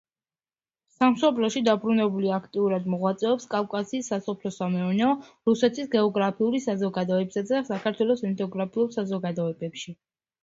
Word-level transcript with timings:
სამშობლოში 0.93 1.61
დაბრუნებული 1.65 2.29
აქტიურად 2.37 2.87
მოღვაწეობს 2.93 3.45
კავკასიის 3.51 4.09
სასოფლო-სამეურნეო, 4.13 5.11
რუსეთის 5.51 5.91
გეოგრაფიული 5.97 6.63
საზოგადოებისა 6.65 7.43
და 7.51 7.61
საქართველოს 7.69 8.25
ეთნოგრაფიულ 8.31 8.89
საზოგადოებებში. 8.97 9.95